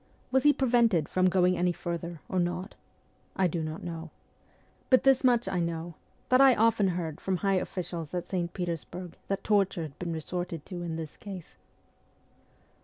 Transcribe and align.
Was 0.31 0.41
he 0.41 0.51
prevented 0.51 1.07
from 1.07 1.29
going 1.29 1.55
any 1.55 1.71
further, 1.71 2.21
or 2.27 2.39
not? 2.39 2.73
I 3.35 3.45
do 3.45 3.61
not 3.61 3.83
know. 3.83 4.09
But 4.89 5.03
this 5.03 5.23
much 5.23 5.47
I 5.47 5.59
know: 5.59 5.93
that 6.29 6.41
I 6.41 6.55
often 6.55 6.87
heard 6.87 7.21
from 7.21 7.37
high 7.37 7.57
officials 7.61 8.11
at 8.15 8.25
St. 8.25 8.51
Petersburg 8.51 9.15
that 9.27 9.43
torture 9.43 9.83
had 9.83 9.99
been 9.99 10.11
resorted 10.11 10.65
to 10.65 10.81
in 10.81 10.95
this 10.95 11.17
case. 11.17 11.55